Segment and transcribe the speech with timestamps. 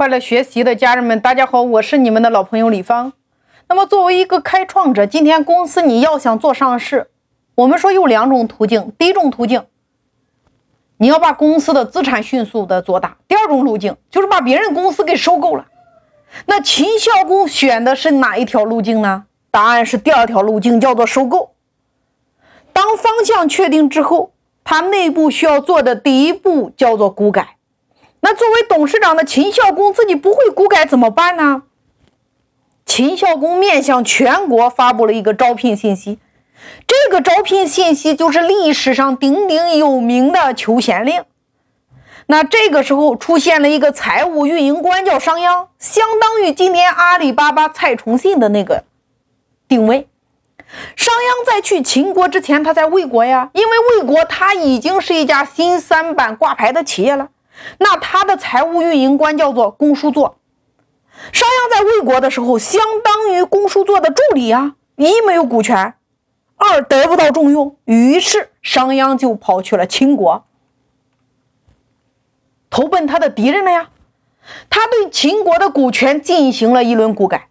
[0.00, 3.12] 快乐学习的家人们，大家好，我是你们的老朋友李芳。
[3.68, 7.10] 那么，作为一个开创者，今天公司你要想做上市，
[7.54, 8.94] 我们说有两种途径。
[8.96, 9.66] 第一种途径，
[10.96, 15.66] 你要把公司的资产迅速的做大；第二种路径就是把别人公司给收购了。
[16.46, 19.26] 那秦孝公选的是哪一条路径呢？
[19.50, 21.56] 答案是第二条路径，叫做收购。
[22.72, 24.32] 当方向确定之后，
[24.64, 27.56] 他内部需要做的第一步叫做股改。
[28.20, 31.62] 那作为董事长的秦孝公自己不会股改怎么办呢？
[32.84, 36.18] 秦孝公面向全国发布了一个招聘信息，
[36.86, 41.24] 这个招聘信息就是历史上鼎鼎有名的求贤令。
[42.26, 48.84] 那这个时候出现了一个财务运营官叫商鞅，相当于今天阿里巴巴蔡崇信的那个
[49.66, 50.08] 定位。
[50.94, 57.28] 商鞅在去秦国之前，他在魏国呀，因为魏国他已经是一家新三板挂牌的企业了。
[57.78, 60.36] 那他的财务运营官叫做公叔座。
[61.32, 65.94] 商鞅在魏国的时候，相当于公叔座的助理啊，一没有股权，
[66.56, 70.44] 二得不到重用，于是商鞅就跑去了秦国，
[72.70, 73.90] 投奔他的敌人了呀。
[74.70, 77.48] 他对秦国的股权进行了一轮股改。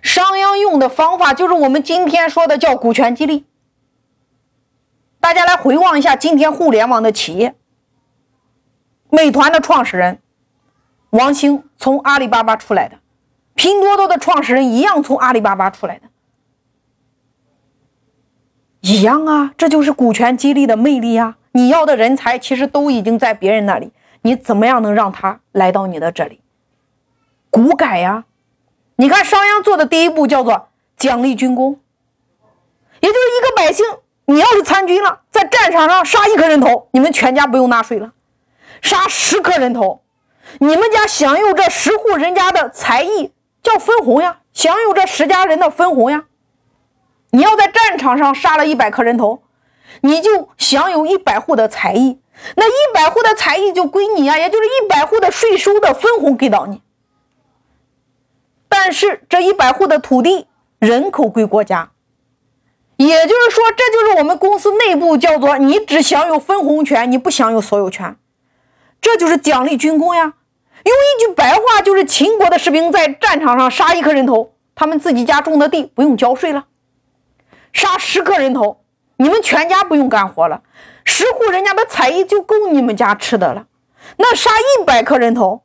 [0.00, 3.44] 商鞅用的方法就是我们今天说的叫股权激励。
[5.20, 7.54] 大家来回望一下今天互联网的企业。
[9.14, 10.20] 美团的创始人
[11.10, 12.96] 王兴从阿里巴巴出来的，
[13.54, 16.06] 拼多多的创始人一样从阿里巴巴出来的，
[18.80, 21.36] 一样啊，这就是股权激励的魅力呀！
[21.52, 26.40] 你要的人才其实都已经在别人那里，你怎么样能让他来到你的这里？
[27.50, 28.24] 股改呀！
[28.96, 31.78] 你看商鞅做的第一步叫做奖励军功，
[33.00, 33.84] 也就是一个百姓，
[34.24, 38.10] 你要是参军了，在战场上杀一颗人头，你们全家不用纳税了。
[38.82, 40.02] 杀十颗人头，
[40.58, 46.24] 你们家享有这十户人家的才艺，叫分红呀，享有这十家人的分红呀。
[47.30, 49.44] 你要在战场上杀了一百颗人头，
[50.02, 52.20] 你就享有一百户的才艺，
[52.56, 56.82] 那一百户的才艺就归你啊，也就是一百户的税收的分红给到你。
[58.68, 60.48] 但是这一百户的土地
[60.78, 61.92] 人口归国家，
[62.96, 68.16] 也就是说，这就是我们公司内部叫做你只享有分红权，你不享有所有权。
[69.02, 76.62] 这就是奖励军功呀，用一句白话就是秦国的士兵在战场上杀一颗人头，他们自己家种的地不用交税了；
[77.72, 78.80] 杀十颗人头，
[79.16, 80.62] 你们全家不用干活了，
[81.04, 83.66] 十户人家的菜艺就够你们家吃的了。
[84.16, 85.62] 那杀一百颗人头，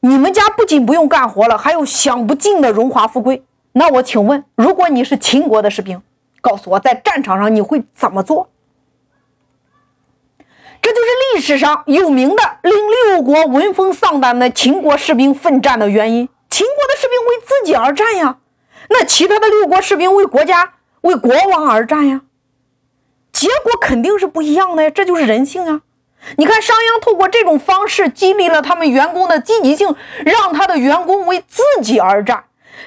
[0.00, 3.44] 你们家不仅不用干活了，还有享不尽的荣华富贵。
[3.72, 6.02] 那我请问，如果你是秦国的士兵，
[6.40, 8.48] 告诉我在战场上你会怎么做？
[10.82, 16.28] 这就是历史上有名的令六国闻风丧胆的秦国士兵奋战的原因。
[16.50, 18.36] 秦国的士兵为自己而战呀，
[18.90, 22.22] 那其他的六国士兵为国家、为国王而战呀，
[23.32, 24.90] 结果肯定是不一样的呀。
[24.90, 25.80] 这就是人性啊！
[26.36, 32.44] 你看，商鞅透过这种方式激励了他们员工的积极性，让他的员工为自己而战。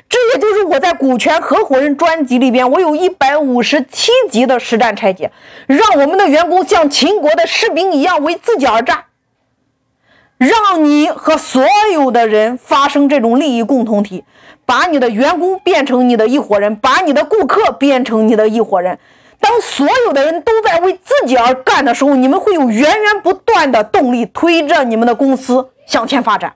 [0.07, 5.31] 这也就是我在股权合伙人专辑里边，我有一百五十七集的实战拆解，
[5.67, 9.05] 让我们的员工像秦国的士兵一样为自己而战，
[10.37, 14.23] 让你和所有的人发生这种利益共同体，
[14.65, 18.99] 把你的员工变成你的一伙人，把你的顾客变成你的一伙人。
[19.39, 26.55] 当所有的人都在为自己而干的时候，你们会有源源不断的动力推着你们的公司向前发展。